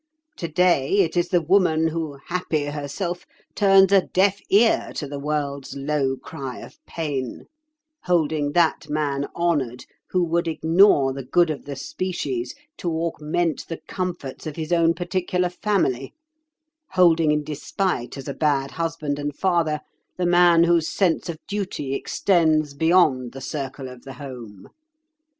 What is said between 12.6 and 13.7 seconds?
to augment